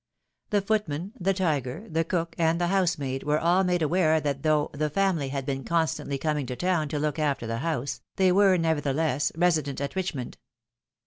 [0.49, 4.71] The footman, the tiger, the cook, and the housemaid, were all made aware that though
[4.73, 8.57] "the family" had been constantly coming to town to look after the house, they were,
[8.57, 10.39] nevertheless, resident at Richmond.